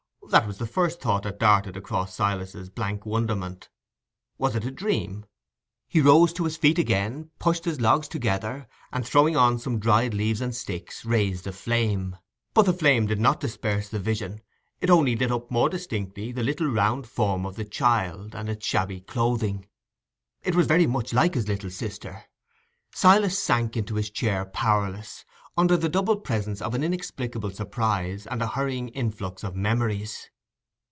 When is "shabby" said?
18.65-19.01